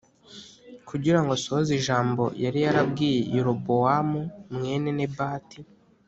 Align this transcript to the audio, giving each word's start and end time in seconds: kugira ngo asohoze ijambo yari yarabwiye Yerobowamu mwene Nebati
kugira 0.89 1.17
ngo 1.21 1.31
asohoze 1.37 1.71
ijambo 1.79 2.23
yari 2.43 2.59
yarabwiye 2.65 3.19
Yerobowamu 3.33 4.21
mwene 4.55 4.89
Nebati 4.97 5.59